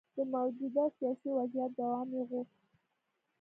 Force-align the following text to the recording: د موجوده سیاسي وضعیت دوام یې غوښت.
د 0.15 0.17
موجوده 0.33 0.83
سیاسي 0.97 1.29
وضعیت 1.37 1.71
دوام 1.79 2.09
یې 2.17 2.23
غوښت. 2.29 2.59